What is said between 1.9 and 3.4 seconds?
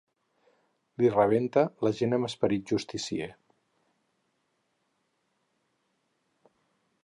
gent amb esperit justicier.